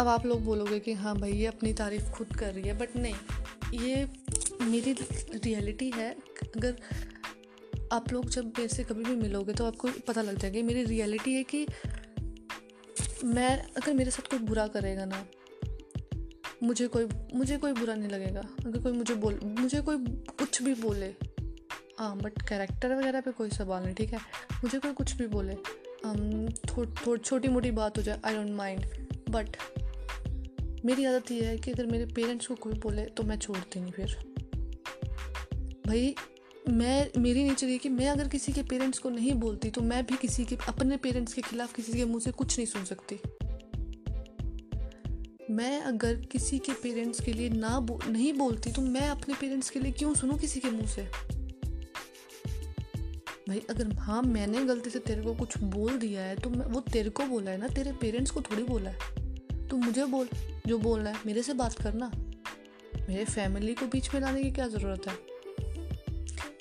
अब 0.00 0.08
आप 0.08 0.26
लोग 0.26 0.44
बोलोगे 0.44 0.78
कि 0.80 0.92
हाँ 0.92 1.16
भाई, 1.16 1.32
ये 1.32 1.46
अपनी 1.46 1.72
तारीफ़ 1.72 2.10
खुद 2.10 2.36
कर 2.36 2.52
रही 2.54 2.68
है 2.68 2.78
बट 2.78 2.96
नहीं। 2.96 3.80
ये 3.80 4.08
मेरी 4.62 4.92
रियलिटी 4.92 5.90
है, 5.90 6.10
अगर 6.56 6.76
आप 7.92 8.12
लोग 8.12 8.28
जब 8.30 8.46
मेरे 8.48 8.68
से 8.68 8.84
कभी 8.84 9.04
भी 9.04 9.14
मिलोगे 9.16 9.52
तो 9.52 9.64
आपको 9.66 9.88
पता 10.08 10.22
लग 10.22 10.38
जाएगा 10.38 10.62
मेरी 10.62 10.82
रियलिटी 10.84 11.34
है 11.34 11.42
कि 11.44 11.66
मैं 13.24 13.50
अगर 13.58 13.92
मेरे 13.94 14.10
साथ 14.10 14.30
कोई 14.30 14.38
बुरा 14.38 14.66
करेगा 14.66 15.04
ना 15.04 15.24
मुझे 16.62 16.86
कोई 16.86 17.06
मुझे 17.34 17.56
कोई 17.56 17.72
बुरा 17.72 17.94
नहीं 17.94 18.08
लगेगा। 18.08 18.40
अगर 18.66 18.80
कोई 18.80 18.92
मुझे 18.92 19.14
बोल, 19.14 19.38
मुझे 19.44 19.80
कोई 19.80 19.96
कुछ 20.38 20.62
भी 20.62 20.74
बोले। 20.74 21.14
हाँ 21.98 22.16
बट 22.16 22.42
कैरेक्टर 22.48 22.94
वगैरह 22.94 23.20
पे 23.20 23.30
कोई 23.30 23.50
सवाल 23.50 23.82
नहीं, 23.84 23.94
ठीक 23.94 24.12
है? 24.12 24.18
मुझे 24.64 24.78
कोई 24.78 24.92
कुछ 24.92 25.12
भी 25.12 25.26
बोले 25.26 25.54
थोड़ी 26.04 27.18
छोटी 27.18 27.48
मोटी 27.48 27.70
बात 27.70 27.98
हो 27.98 28.02
जाए 28.02 28.20
आई 28.24 28.34
डोंट 28.34 28.50
माइंड 28.50 28.86
बट 29.30 29.56
मेरी 30.84 31.04
आदत 31.04 31.30
ये 31.30 31.44
है 31.44 31.56
कि 31.58 31.70
अगर 31.70 31.86
मेरे 31.86 32.06
पेरेंट्स 32.06 32.46
को 32.46 32.54
कोई 32.54 32.72
बोले 32.72 33.04
तो 33.04 33.22
मैं 33.22 33.38
छोड़ती 33.38 33.80
नहीं 33.80 33.92
फिर। 33.92 34.16
भाई, 35.86 36.14
मैं, 36.68 37.10
मेरी 37.18 37.44
नेचर 37.44 37.66
ये 37.66 37.78
कि 37.78 37.88
मैं 37.88 38.08
अगर 38.08 38.28
किसी 38.28 38.52
के 38.52 38.62
पेरेंट्स 38.62 38.98
को 38.98 39.10
नहीं 39.10 39.32
बोलती 39.34 39.70
तो 39.70 39.80
मैं 39.80 40.04
भी 40.06 40.16
किसी 40.16 40.44
के, 40.44 40.56
अपने 40.68 40.96
पेरेंट्स 40.96 41.32
के 41.32 41.42
खिलाफ 41.42 41.72
किसी 41.72 41.92
के 41.92 42.04
मुँह 42.04 42.20
से 42.20 42.30
कुछ 42.30 42.58
नहीं 42.58 42.66
सुन 42.66 42.84
सकती। 42.84 43.20
मैं 45.50 45.80
अगर 45.80 46.14
किसी 46.14 46.58
के 46.58 46.72
पेरेंट्स 46.72 47.20
के 47.20 47.32
लिए 47.32 47.48
ना 47.48 47.80
बो, 47.80 48.00
नहीं 48.08 48.32
बोलती 48.32 48.72
तो 48.72 48.82
मैं 48.82 49.08
अपने 49.08 49.34
पेरेंट्स 49.34 49.70
के 49.70 49.80
लिए 49.80 49.92
क्यों 49.92 50.14
सुनूं 50.14 50.38
किसी 50.38 50.60
के 50.60 50.70
मुँह 50.70 50.86
से? 50.86 51.02
भाई 53.48 53.62
अगर 53.70 53.92
हाँ 53.92 54.22
मैंने 54.22 54.64
गलती 54.64 54.90
से 54.90 54.98
तेरे 54.98 55.22
को 55.22 55.34
कुछ 55.34 55.58
बोल 55.58 55.98
दिया 55.98 56.22
है 56.22 56.36
तो 56.36 56.50
वो 56.50 56.80
तेरे 56.80 57.10
को 57.10 57.24
बोला 57.24 57.50
है 57.50 57.58
ना 57.58 57.68
तेरे 57.68 57.92
पेरेंट्स 57.92 58.30
को 58.30 58.40
थोड़ी 58.40 58.62
बोला 58.62 58.90
है। 58.90 59.34
तो 59.68 59.76
मुझे 59.76 60.04
बोल 60.04 60.28
जो 60.66 60.78
बोलना 60.78 61.10
है 61.10 61.16
मेरे 61.26 61.42
से 61.42 61.52
बात 61.52 61.82
करना। 61.82 62.10
मेरे 63.08 63.24
फैमिली 63.24 63.74
को 63.74 63.86
बीच 63.86 64.14
में 64.14 64.20
लाने 64.20 64.42
की 64.42 64.50
क्या 64.50 64.68
ज़रूरत 64.68 65.02
है? 65.08 65.14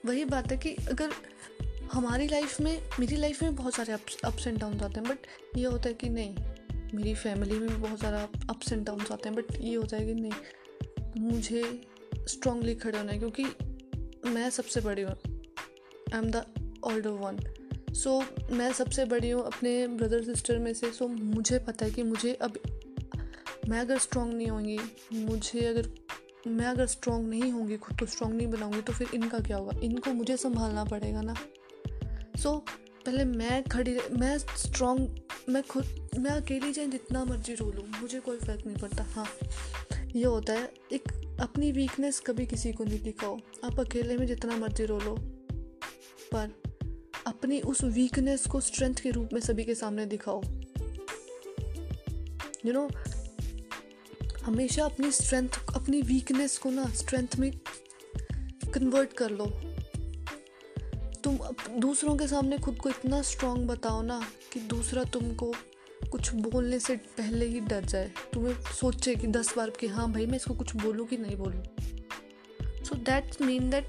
वही 0.06 0.26
बात 0.26 0.52
है 0.52 0.58
कि 0.58 0.70
अगर 0.70 1.12
हमारी 1.94 2.28
लाइफ 2.28 2.62
में 2.62 2.90
मेरी 3.00 3.16
लाइफ 3.16 3.44
में 3.44 3.56
बहुत 3.56 3.74
सारे 3.74 3.94
अप्स 4.26 4.48
एंड 4.48 4.58
डाउन 4.58 4.80
आते 4.80 5.00
हैं 5.00 5.04
बट 5.04 5.18
ये 5.58 5.66
होता 5.66 5.88
है 5.88 5.94
कि 5.94 6.10
नहीं 6.10 6.36
मेरी 6.94 7.14
फैमिली 7.16 7.60
में 7.60 7.70
भी 7.70 7.76
बहुत 7.76 8.00
सारा 8.00 8.28
अप्स 8.50 8.74
एंड 8.74 8.86
डाउन 8.86 9.02
आते 9.12 9.30
हैं 9.30 9.36
बट 9.36 9.56
ये 9.62 9.76
होता 9.76 9.98
है 9.98 10.06
कि 10.06 10.14
नहीं 10.14 10.32
मुझे 11.18 11.82
स्ट्रांगली 12.28 12.76
खड़े 12.76 12.98
होना 12.98 13.12
है 13.12 13.20
क्योंकि 13.20 13.46
मैं 14.30 14.50
सबसे 14.50 14.82
बड़ी 14.82 15.02
हूँ। 15.02 15.12
I 15.12 16.20
am 16.20 16.32
the 16.32 16.46
older 16.84 17.10
one 17.10 17.40
so 17.94 18.24
मैं 18.52 18.72
सबसे 18.74 19.06
बड़ी 19.06 19.30
हूँ 19.30 19.46
अपने 19.46 19.88
ब्रदर 19.88 20.24
सिस्टर 20.24 20.58
में 20.58 20.74
से। 20.74 20.92
सो 20.92 21.06
so, 21.06 21.12
मुझे 21.12 21.60
पता 21.60 21.86
है 21.86 21.92
कि 21.92 22.04
मुझे 22.04 22.34
अब 22.34 22.58
मैं 23.70 23.80
अगर 23.80 23.98
स्ट्रांग 23.98 24.34
नहीं 24.34 24.48
होंगी 24.48 24.80
मुझे 25.14 25.66
अगर 25.66 25.90
मैं 26.48 26.66
अगर 26.66 26.86
स्ट्रांग 26.86 27.30
नहीं 27.30 27.52
होंगी 27.52 27.78
खुद 27.78 28.00
को 28.00 28.06
स्ट्रांग 28.06 28.34
नहीं 28.34 28.48
बनाऊँगी 28.48 28.82
तो 28.82 28.94
फिर 28.94 29.08
इनका 29.14 29.40
क्या 29.40 29.58
होगा? 29.58 29.80
इनको 29.84 30.14
मुझे 30.14 30.38
संभालना 30.38 30.84
पड़ेगा 30.84 31.22
ना। 31.22 31.34
सो 32.38 32.50
so, 32.50 33.06
पहले 33.06 33.24
मैं 33.26 33.64
खड़ी 33.64 33.98
मैं 34.12 34.38
स्ट्रांग 34.38 35.08
मैं 35.50 35.64
खुद 35.64 35.86
मैं 36.20 36.32
अकेली 36.32 36.74
चाहे 36.74 36.88
जितना 36.88 37.26
मर्ज़ी 37.26 37.56
रो 37.56 37.72
लूँ 37.72 38.02
मुझे 38.02 38.20
कोई 38.20 38.38
फ़र्क 38.38 38.66
नहीं 38.66 38.78
पड़ता। 38.78 39.04
हाँ 39.04 39.28
ये 40.16 40.24
होता 40.24 40.54
है 40.54 40.74
एक 40.92 41.38
अपनी 41.40 41.72
वीकनेस 41.72 42.20
कभी 42.20 42.46
किसी 42.46 42.74
को 42.74 42.84
नहीं 42.84 43.00
दिखाओ। 43.00 43.40
आप 43.64 43.80
अकेले 43.80 44.18
में 44.18 44.28
जितना 44.28 44.58
मर्ज़ी 44.58 44.86
रो 44.86 45.00
लो 45.00 45.18
पर 46.34 46.62
अपनी 47.28 47.62
उस 47.62 47.84
वीकनेस 47.84 48.48
को 48.48 48.62
स्ट्रेंथ 48.62 48.96
के 48.96 49.10
रूप 49.10 49.30
में 49.34 49.42
सभी 49.42 49.64
के 49.64 49.76
सामने 49.76 50.06
दिखाओ। 50.06 50.44
यू 50.44 50.50
you 52.66 52.74
नो 52.74 52.88
know, 52.88 52.98
हमेशा 54.44 54.86
अपनी 54.86 55.12
स्ट्रेंथ 55.12 55.50
अपनी 55.76 56.02
वीकनेस 56.02 56.58
को 56.58 56.70
ना 56.70 56.86
स्ट्रेंथ 56.86 57.28
में 57.40 57.60
कन्वर्ट 58.74 59.14
कर 59.14 59.32
लो। 59.32 59.69
दूसरों 61.80 62.16
के 62.16 62.28
सामने 62.28 62.58
खुद 62.58 62.78
को 62.78 62.90
इतना 62.90 63.22
स्ट्रांग 63.22 63.68
बताओ 63.68 64.02
ना 64.02 64.22
कि 64.54 64.60
दूसरा 64.60 65.04
तुमको 65.04 65.54
कुछ 66.12 66.34
बोलने 66.34 66.80
से 66.80 66.96
पहले 66.96 67.46
ही 67.46 67.60
डर 67.60 67.86
जाए 67.86 68.12
तुम्हें 68.34 68.54
सोचे 68.80 69.16
कि 69.16 69.28
दस 69.28 69.54
बार 69.58 69.70
कि 69.70 69.88
हाँ 69.88 70.12
भाई 70.12 70.26
मैं 70.26 70.36
इसको 70.36 70.54
कुछ 70.54 70.76
बोलूँ 70.76 71.08
कि 71.08 71.18
नहीं 71.18 71.38
बोलूँ 71.38 71.64
so 72.84 72.96
that 72.96 73.42
mean 73.42 73.70
that 73.70 73.88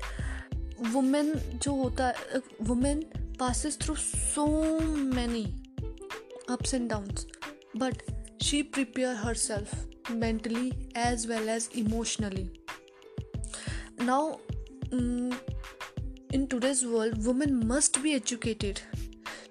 women 0.80 1.32
जो 1.62 1.74
होता 1.74 2.06
है 2.06 2.42
women 2.62 3.00
passes 3.40 3.80
through 3.80 3.94
so 3.94 4.46
many 5.14 5.44
ups 6.50 6.74
and 6.74 6.90
downs 6.90 7.26
but 7.76 8.02
she 8.42 8.62
prepare 8.62 9.16
herself 9.34 9.86
as 10.94 11.26
well 11.26 11.48
as 11.48 11.68
emotionally. 11.68 12.50
Now, 13.98 14.40
um, 14.92 15.32
in 16.31 16.47
today's 16.47 16.85
world, 16.85 17.25
women 17.25 17.67
must 17.67 18.01
be 18.03 18.13
educated. 18.13 18.81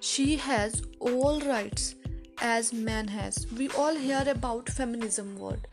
She 0.01 0.37
has 0.37 0.83
all 1.01 1.41
rights 1.41 1.95
as 2.43 2.73
man 2.73 3.09
has. 3.09 3.47
We 3.59 3.69
all 3.71 3.95
hear 3.95 4.25
about 4.27 4.69
feminism 4.69 5.39
word. 5.39 5.67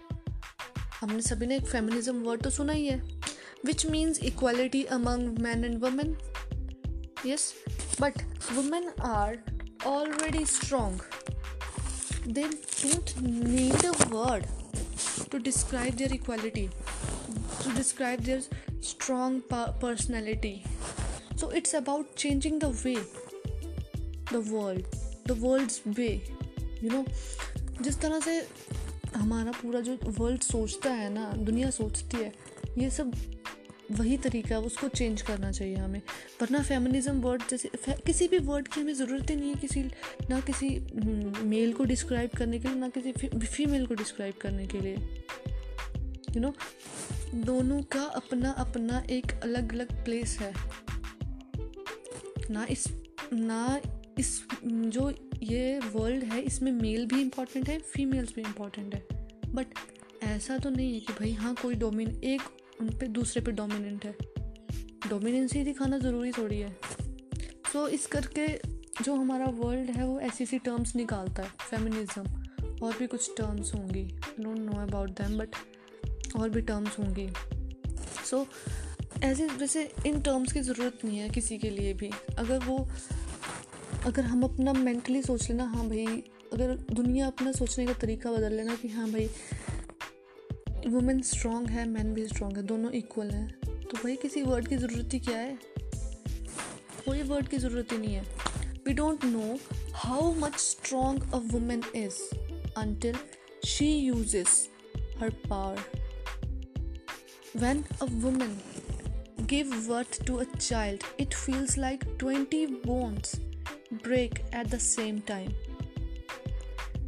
हमने 1.01 1.21
सभी 1.21 1.47
ने 1.47 1.55
एक 1.57 1.67
feminism 1.67 2.23
word 2.23 2.41
तो 2.43 2.49
सुना 2.49 2.73
ही 2.73 2.85
है 2.87 3.01
which 3.65 3.85
means 3.91 4.19
equality 4.23 4.83
among 4.97 5.37
man 5.43 5.65
and 5.65 5.79
women 5.83 6.15
yes 7.25 7.53
but 8.01 8.21
women 8.53 8.89
are 9.13 9.39
already 9.89 10.45
strong 10.45 10.97
they 12.25 12.47
don't 12.81 13.21
need 13.21 13.83
a 13.83 13.93
word 14.09 14.45
to 15.31 15.39
describe 15.39 15.95
their 15.97 16.13
equality, 16.13 16.69
to 17.61 17.73
describe 17.73 18.21
their 18.21 18.41
strong 18.79 19.41
personality. 19.79 20.63
So 21.36 21.50
it's 21.50 21.74
about 21.74 22.16
changing 22.16 22.58
the 22.58 22.68
way, 22.82 22.98
the 24.30 24.40
world, 24.52 24.84
the 25.26 25.34
world's 25.34 25.80
way. 25.98 26.20
You 26.82 26.90
know, 26.90 27.04
जिस 27.82 28.00
तरह 28.00 28.20
से 28.20 28.36
हमारा 29.16 29.52
पूरा 29.52 29.80
जो 29.80 29.96
world 30.18 30.42
सोचता 30.42 30.90
है 30.90 31.12
ना 31.14 31.32
दुनिया 31.36 31.70
सोचती 31.70 32.16
है 32.16 32.32
ये 32.78 32.90
सब 32.90 33.12
वही 33.90 34.16
तरीका 34.18 34.54
है 34.54 34.60
उसको 34.62 34.88
चेंज 34.88 35.22
करना 35.22 35.50
चाहिए 35.52 35.76
हमें। 35.76 36.00
वरना 36.42 36.62
फेमिनिज्म 36.62 37.20
वर्ड 37.20 37.42
जैसे 37.50 37.68
किसी 38.06 38.28
भी 38.28 38.38
वर्ड 38.48 38.68
की 38.68 38.80
हमें 38.80 38.94
ज़रूरत 38.94 39.30
ही 39.30 39.36
नहीं 39.36 39.48
है 39.48 39.60
किसी 39.60 39.82
ना 40.30 40.40
किसी 40.40 40.68
मेल 41.48 41.72
को 41.72 41.84
डिस्क्राइब 41.84 42.30
करने 42.38 42.58
के 42.58 42.68
लिए 42.68 42.78
ना 42.78 42.88
किसी 42.88 43.12
फीमेल 43.46 43.86
को 43.86 43.94
डिस्क्राइब 43.94 44.34
करने 44.40 44.66
के 44.66 44.80
लिए 44.80 44.94
यू 44.94 46.32
you 46.32 46.40
नो 46.40 46.48
know, 46.48 47.44
दोनों 47.46 47.82
का 47.82 48.02
अपना 48.22 48.50
अपना 48.50 49.04
एक 49.10 49.40
अलग 49.42 49.72
अलग 49.72 50.04
प्लेस 50.04 50.38
है। 50.40 50.52
ना 52.50 52.66
इस 52.70 52.86
ना 53.32 53.80
इस 54.18 54.44
जो 54.64 55.12
ये 55.42 55.78
वर्ल्ड 55.78 56.24
है 56.24 56.40
इसमें 56.42 56.72
मेल 56.72 57.06
भी 57.06 57.20
इंपॉर्टेंट 57.20 57.68
है 57.68 57.78
फीमेल्स 57.78 58.34
भी 58.34 58.42
इंपॉर्टेंट 58.42 58.94
है। 58.94 59.06
बट 59.54 59.66
ऐसा 60.22 60.58
तो 60.58 60.70
नहीं 60.70 60.94
है 60.94 61.00
कि 61.00 61.12
भाई 61.12 61.32
हाँ 61.32 61.54
कोई 61.62 61.74
डोमिन 61.74 62.20
एक 62.24 62.42
उन 62.80 62.88
पे 62.88 63.06
दूसरे 63.06 63.42
पे 63.42 63.52
डोमिनेंट 63.52 64.04
है। 64.04 64.14
डोमिनेंसी 65.08 65.64
दिखाना 65.64 65.98
ज़रूरी 65.98 66.32
थोड़ी 66.32 66.60
है। 66.60 66.76
सो 67.72 67.86
so, 67.86 67.94
इस 67.94 68.06
करके 68.06 68.46
जो 69.02 69.14
हमारा 69.14 69.46
वर्ल्ड 69.46 69.90
है 69.90 70.06
वो 70.06 70.20
ऐसी 70.20 70.44
ऐसी 70.44 70.58
टर्म्स 70.58 70.96
निकालता 70.96 71.42
है 71.42 71.48
फेमिनिज्म 71.70 72.22
और 72.82 72.96
भी 72.98 73.06
कुछ 73.06 73.30
टर्म्स 73.36 73.74
होंगी। 73.74 74.04
Don't 74.40 74.58
know 74.58 74.72
about 74.72 75.10
them 75.10 75.38
but 75.38 75.48
और 76.36 76.50
भी 76.50 76.60
टर्म्स 76.60 76.98
होंगी। 76.98 77.28
सो 78.24 78.36
so, 78.36 78.48
ऐसे 79.24 79.46
वैसे 79.46 79.82
इन 80.06 80.20
टर्म्स 80.20 80.52
की 80.52 80.60
ज़रूरत 80.60 81.04
नहीं 81.04 81.18
है 81.18 81.28
किसी 81.30 81.58
के 81.58 81.70
लिए 81.70 81.92
भी। 81.94 82.10
अगर 82.38 82.58
वो, 82.58 82.76
अगर 84.06 84.22
हम 84.22 84.42
अपना 84.42 84.72
मेंटली 84.72 85.22
सोच 85.22 85.48
लेना 85.50 85.64
हाँ 85.64 85.88
भाई, 85.88 86.06
अगर 86.52 86.74
दुनिया 86.92 87.26
अपना 87.26 87.52
सोचने 87.52 87.86
का 87.86 87.92
तरीका 87.92 88.32
बदल 88.32 88.52
लेना 88.52 88.74
कि 88.74 88.88
हाँ 88.88 89.10
भाई 89.10 89.30
वुमेन 90.86 91.22
स्ट्रांग 91.22 91.66
है 91.68 91.88
मैन 91.88 92.12
भी 92.14 92.26
स्ट्रांग 92.26 92.56
है, 92.56 92.62
दोनों 92.62 92.90
इक्वल 92.92 93.30
हैं 93.30 93.48
तो 93.82 93.96
भाई 93.96 94.16
किसी 94.16 94.42
वर्ड 94.42 94.68
की 94.68 94.76
ज़रूरत 94.76 95.14
ही 95.14 95.20
क्या 95.20 95.38
है? 95.38 95.58
कोई 97.06 97.22
वर्ड 97.22 97.48
की 97.48 97.58
ज़रूरत 97.58 97.92
ही 97.92 97.98
नहीं 97.98 98.14
है। 98.14 98.22
We 98.86 98.92
don't 98.92 99.24
know 99.24 99.58
how 99.94 100.32
much 100.34 100.56
strong 100.56 101.32
a 101.34 101.38
women 101.52 101.82
is 101.94 102.20
until 102.78 103.14
she 103.64 103.86
uses 104.06 104.68
her 105.20 105.30
power. 105.44 105.76
When 107.54 107.78
a 108.00 108.08
woman 108.24 108.50
gives 109.44 109.86
birth 109.86 110.24
to 110.24 110.40
a 110.40 110.46
child, 110.58 111.02
it 111.18 111.34
feels 111.34 111.76
like 111.76 112.04
20 112.18 112.66
bones 112.84 113.40
break 114.02 114.42
at 114.52 114.70
the 114.70 114.80
same 114.80 115.20
time. 115.22 115.52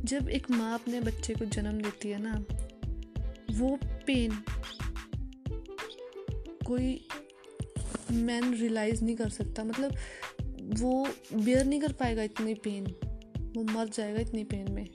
जब 0.05 0.29
एक 0.29 0.51
माँ 0.51 0.75
अपने 0.75 1.01
बच्चे 1.01 1.35
को 1.35 1.45
जन्म 1.45 1.81
देती 1.83 2.09
है 2.09 2.19
ना 2.23 2.35
वो 3.59 3.79
पेन 4.07 4.39
कोई 6.67 7.09
मैन 8.13 8.55
रियलाइज़ 8.55 9.05
नहीं 9.05 9.17
कर 9.17 9.29
सकता। 9.29 9.65
मतलब 9.65 9.97
वो 10.79 11.09
बेयर 11.35 11.65
नहीं 11.65 11.81
कर 11.81 11.93
पाएगा 11.93 12.23
इतनी 12.23 12.55
पेन 12.55 12.87
वो 13.57 13.63
मर 13.73 13.89
जाएगा 13.89 14.21
इतनी 14.21 14.45
पेन 14.45 14.73
में। 14.73 14.87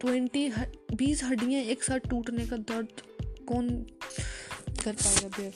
ट्वेंटी 0.00 0.48
बीस 0.94 1.24
हड्डियाँ 1.24 1.62
एक 1.62 1.82
साथ 1.82 2.08
टूटने 2.10 2.46
का 2.46 2.56
दर्द 2.56 2.88
कौन 3.48 3.68
कर 4.84 4.92
पाएगा 4.92 5.28
bear 5.28 5.52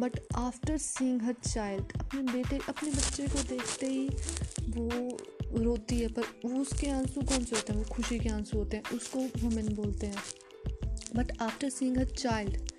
but 0.00 0.20
after 0.34 0.76
seeing 0.76 1.22
her 1.22 1.32
child 1.32 1.84
अपने 2.00 2.32
बेटे, 2.32 2.58
अपने 2.68 2.90
बच्चे 2.90 3.26
को 3.28 3.42
देखते 3.42 3.86
ही 3.86 4.08
वो 4.68 5.18
रोती 5.62 6.00
है, 6.00 6.08
पर 6.08 6.22
वो 6.22 6.60
उसके 6.60 6.90
आँसू 6.90 7.22
कौन 7.22 7.44
से 7.44 7.56
होते 7.56 7.72
हैं? 7.72 7.80
वो 7.80 7.94
खुशी 7.94 8.18
के 8.18 8.28
आँसू 8.28 8.58
होते 8.58 8.76
हैं, 8.76 8.84
उसको 8.96 9.18
वुमेन 9.18 9.74
बोलते 9.74 10.06
हैं। 10.06 10.16
But 11.16 11.42
after 11.42 11.68
seeing 11.68 11.98
her 11.98 12.04
child 12.04 12.72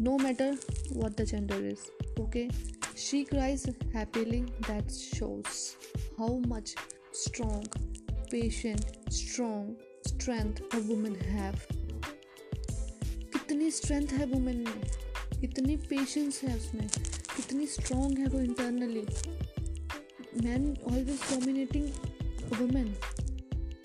no 0.00 0.18
matter 0.18 0.56
what 0.92 1.20
the 1.20 1.24
gender 1.24 1.54
is 1.54 2.20
okay 2.20 2.48
she 2.98 3.24
cries 3.24 3.62
happily 3.66 4.42
that 4.68 4.90
shows 4.90 5.76
how 6.18 6.38
much 6.38 6.74
strong 7.28 7.68
patient 8.30 8.80
strong 9.08 9.64
strength 10.08 10.54
a 10.54 10.78
woman 10.78 11.16
have 11.16 11.58
कितनी 13.32 13.70
स्ट्रेंथ 13.70 14.08
है 14.08 14.26
वुमेन 14.26 14.56
में। 14.56 15.11
इतनी 15.42 15.76
पेशेंस 15.88 16.40
है 16.44 16.56
उसमें 16.56 16.88
कितनी 16.88 17.66
स्ट्रॉन्ग 17.66 18.18
है 18.18 18.26
वो 18.26 18.40
internally 18.40 19.04
man 20.42 20.66
always 20.90 21.20
dominating 21.30 21.86
women 22.58 22.94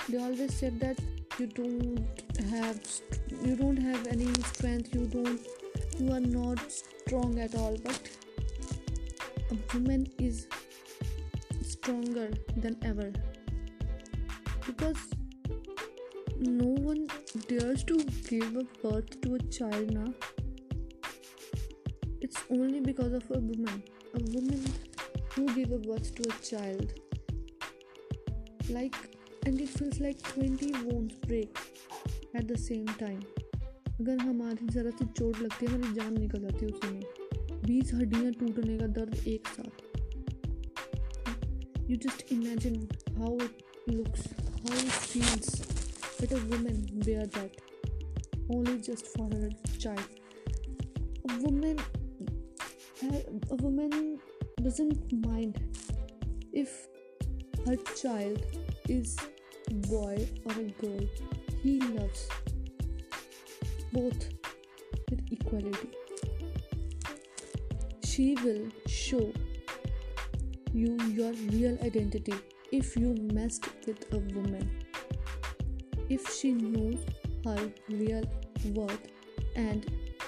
they 0.10 0.18
always 0.18 0.52
said 0.52 0.74
that 0.84 1.02
you 1.42 1.48
don't 1.56 2.32
have 2.52 2.80
you 3.48 3.56
don't 3.56 3.80
have 3.80 4.08
any 4.14 4.34
strength 4.44 4.96
you 4.96 5.06
don't 5.14 6.02
you 6.02 6.12
are 6.14 6.20
not 6.22 6.60
strong 6.72 7.40
at 7.40 7.56
all 7.56 7.78
but 7.88 8.10
women 9.76 10.08
is 10.22 10.46
stronger 11.72 12.32
than 12.58 12.76
ever 12.86 13.22
because 14.68 14.98
no 16.40 16.72
one 16.84 17.06
dares 17.38 17.86
to 17.86 17.98
give 17.98 18.60
a 18.60 18.64
birth 18.84 19.22
to 19.24 19.36
a 19.36 19.48
child 19.50 19.92
ना 19.92 20.14
it's 22.27 22.43
only 22.51 22.81
because 22.81 23.13
of 23.13 23.25
a 23.31 23.39
woman 23.39 23.83
a 24.15 24.23
woman 24.35 24.63
who 25.35 25.47
gave 25.55 25.73
a 25.73 25.79
birth 25.79 26.15
to 26.15 26.23
a 26.29 26.37
child 26.43 26.93
like 28.71 28.97
and 29.47 29.61
it 29.61 29.69
feels 29.69 30.01
like 30.01 30.21
20 30.23 30.73
bones 30.85 31.15
break 31.27 31.59
at 32.35 32.49
the 32.49 32.59
same 32.67 32.87
time 33.05 33.23
अगर 34.01 34.19
हमारी 34.19 34.67
ज़रा 34.75 34.91
सी 34.99 35.05
चोट 35.19 35.41
लगती 35.41 35.67
है 35.67 35.73
हमारी 35.73 35.95
जान 35.95 36.19
निकल 36.21 36.41
जाती 36.43 36.67
है 36.67 36.71
उसी 36.73 36.89
में 36.93 37.03
बीस 37.67 37.93
हड्डियाँ 37.95 38.33
टूटने 38.41 38.79
का 38.79 38.87
दर्द 38.99 39.27
एक 39.35 39.49
साथ 39.57 39.75
you 41.91 41.97
just 42.07 42.33
imagine 42.33 42.81
how 43.19 43.37
it 43.45 43.63
looks 43.91 44.27
how 44.39 44.79
it 44.79 44.91
feels 44.91 45.61
that 46.23 46.33
a 46.33 46.41
woman 46.51 46.77
bear 47.05 47.27
that 47.27 47.57
only 48.49 48.75
just 48.89 49.09
for 49.15 49.25
her 49.31 49.49
child 49.85 50.11
a 51.31 51.39
woman 51.45 51.81
a 53.04 53.56
woman 53.56 54.20
doesn't 54.64 55.26
mind 55.26 55.60
if 56.52 56.88
her 57.66 57.76
child 57.96 58.42
is 58.90 59.16
boy 59.90 60.28
or 60.46 60.54
a 60.54 60.70
girl 60.82 61.08
he 61.62 61.80
loves 61.80 62.28
both 63.94 64.30
with 65.10 65.22
equality. 65.32 65.90
She 68.04 68.36
will 68.44 68.68
show 68.88 69.32
you 70.74 70.98
your 71.10 71.34
real 71.52 71.78
identity 71.84 72.34
if 72.72 72.96
you 72.96 73.16
messed 73.32 73.68
with 73.86 74.12
a 74.14 74.18
woman. 74.18 74.84
If 76.10 76.28
she 76.36 76.52
knows 76.54 77.06
her 77.46 77.72
real 77.90 78.24
worth 78.74 79.08
and 79.56 79.86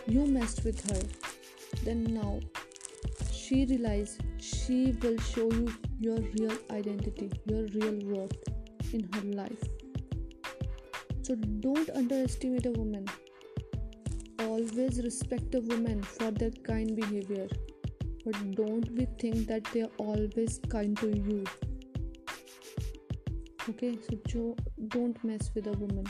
you 0.07 0.25
messed 0.27 0.63
with 0.63 0.79
her, 0.91 1.01
then 1.83 2.03
now 2.03 2.39
she 3.49 3.65
realize 3.65 4.19
she 4.37 4.95
will 5.01 5.17
show 5.17 5.49
you 5.51 5.73
your 5.99 6.17
real 6.37 6.55
identity, 6.69 7.31
your 7.45 7.63
real 7.77 7.97
worth 8.05 8.37
in 8.93 9.01
her 9.13 9.21
life. 9.21 9.63
So 11.23 11.33
don't 11.35 11.89
underestimate 11.89 12.67
a 12.67 12.71
woman. 12.71 13.07
Always 14.39 15.01
respect 15.03 15.55
a 15.55 15.61
woman 15.61 16.03
for 16.03 16.29
their 16.29 16.51
kind 16.51 16.95
behavior. 16.95 17.47
But 18.23 18.51
don't 18.51 18.93
be 18.95 19.07
think 19.17 19.47
that 19.47 19.63
they 19.73 19.81
are 19.81 19.95
always 19.97 20.59
kind 20.69 20.95
to 20.97 21.07
you? 21.07 21.43
Okay 23.69 23.97
so 24.29 24.55
don't 24.89 25.23
mess 25.23 25.49
with 25.55 25.65
a 25.65 25.71
woman. 25.71 26.05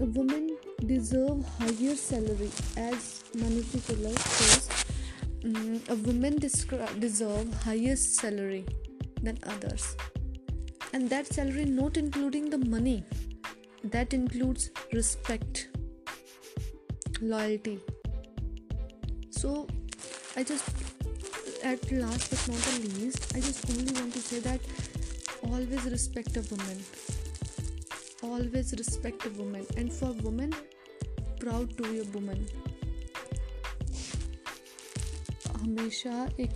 A 0.00 0.06
woman 0.06 0.56
deserve 0.86 1.44
higher 1.58 1.94
salary 1.94 2.50
as 2.76 3.24
manushi 3.36 3.86
Killer 3.86 4.16
says 4.18 4.83
mm, 5.44 5.88
a 5.88 5.94
woman 5.94 6.38
descri- 6.38 7.00
deserve 7.00 7.52
highest 7.62 8.16
salary 8.16 8.64
than 9.22 9.38
others. 9.46 9.96
And 10.92 11.08
that 11.10 11.26
salary 11.26 11.64
not 11.64 11.96
including 11.96 12.50
the 12.50 12.58
money. 12.58 13.04
That 13.84 14.14
includes 14.14 14.70
respect 14.92 15.68
loyalty. 17.20 17.78
So 19.30 19.66
i 20.36 20.42
just 20.42 20.68
at 21.62 21.90
last 21.92 22.30
but 22.30 22.40
not 22.52 22.62
the 22.68 22.88
least 22.98 23.36
i 23.36 23.40
just 23.40 23.70
only 23.70 23.92
want 23.98 24.12
to 24.12 24.18
say 24.18 24.40
that 24.40 24.60
always 25.50 25.84
respect 25.84 26.36
a 26.36 26.42
woman. 26.50 26.78
Always 28.22 28.72
respect 28.72 29.26
a 29.26 29.30
woman. 29.30 29.66
And 29.76 29.92
for 29.92 30.12
women 30.22 30.54
proud 31.38 31.76
to 31.76 31.82
be 31.82 32.00
a 32.00 32.04
woman 32.04 32.46
हमेशा 35.64 36.28
एक 36.40 36.54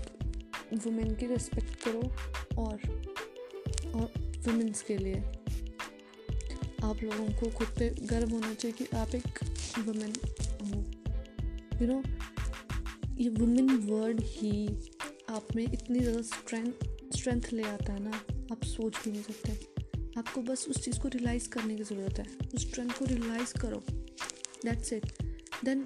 women 0.85 1.15
की 1.15 1.27
respect 1.27 1.75
करो 1.85 2.01
और 2.63 2.81
और 3.95 4.13
women's 4.47 4.83
के 4.83 4.97
लिए। 4.97 5.21
आप 6.85 7.03
लोगों 7.03 7.29
को 7.41 7.51
खुद 7.51 7.69
पे 7.79 7.89
गर्व 8.03 8.31
होना 8.31 8.53
चाहिए 8.55 8.77
कि 8.79 8.97
आप 8.97 9.15
एक 9.15 9.39
वुमेन 9.87 10.13
हो। 10.65 10.85
यू 11.81 11.87
नो 11.87 12.03
ये 13.19 13.29
वुमेन 13.29 13.71
वर्ड 13.87 14.21
ही 14.25 14.67
आप 15.31 15.55
में 15.57 15.65
इतनी 15.65 16.01
ज़्यादा 16.01 16.23
स्ट्रेंथ 16.23 17.17
स्ट्रेंथ 17.17 17.53
ले 17.53 17.63
आता 17.63 17.93
है 17.93 18.03
ना, 18.03 18.21
आप 18.53 18.65
सोच 18.65 19.05
भी 19.05 19.11
नहीं 19.11 19.23
सकते। 19.23 20.19
आपको 20.19 20.43
बस 20.43 20.67
उस 20.69 20.85
चीज़ 20.85 21.01
को 21.01 21.09
रियलाइज़ 21.09 21.49
करने 21.49 21.77
की 21.77 21.83
ज़रूरत 21.85 22.19
है। 22.19 22.27
उस 22.55 22.69
स्ट्रेंथ 22.69 22.91
को 22.91 23.05
रियलाइज़ 23.05 23.53
करो। 23.61 23.83
दैट्स 24.65 24.93
इट 24.93 25.13
देन 25.65 25.85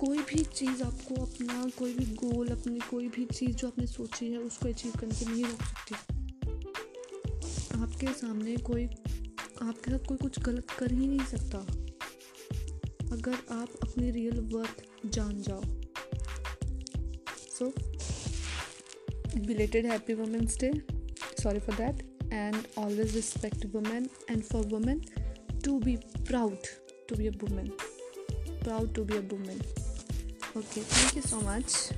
कोई 0.00 0.18
भी 0.18 0.44
चीज़ 0.44 0.82
आपको 0.82 1.14
अपना, 1.14 1.70
कोई 1.78 1.94
भी 1.94 2.04
गोल 2.04 2.48
अपनी 2.48 2.78
कोई 2.78 3.08
भी 3.08 3.24
चीज़ 3.24 3.50
जो 3.50 3.66
आपने 3.66 3.86
सोची 3.86 4.30
है, 4.32 4.38
उसको 4.38 4.68
अचीव 4.68 4.92
करने 5.00 5.14
से 5.14 5.26
नहीं 5.26 5.44
रोक 5.44 5.62
सकती। 5.62 5.94
आपके 7.82 8.06
सामने 8.06 8.56
कोई, 8.56 8.86
आपके 9.62 9.90
साथ 9.90 9.98
कोई 9.98 10.16
कुछ 10.16 10.40
गलत 10.40 10.70
कर 10.70 10.92
ही 10.92 11.06
नहीं 11.06 11.26
सकता। 11.26 11.58
अगर 13.12 13.34
आप 13.50 13.68
अपनी 13.82 14.10
रियल 14.10 14.40
वर्थ 14.40 14.84
जान 15.06 15.42
जाओ। 15.42 15.62
So 17.38 17.72
belated 19.40 19.86
happy 19.86 20.14
women's 20.14 20.58
day 20.60 20.72
sorry 21.42 21.58
for 21.58 21.74
that 21.74 22.18
and 22.32 22.56
always 22.78 23.14
respect 23.14 23.66
women 23.74 24.10
and 24.30 24.42
for 24.42 24.66
women 24.66 25.04
to 25.64 25.78
be 25.78 25.96
proud 25.96 26.58
to 27.08 27.16
be 27.16 27.26
a 27.26 27.30
women 27.30 27.72
proud 28.60 28.94
to 28.94 29.04
be 29.04 29.16
a 29.16 29.22
woman. 29.22 29.79
Okay 30.56 30.80
thank 30.80 31.16
you 31.16 31.22
so 31.22 31.40
much 31.40 31.90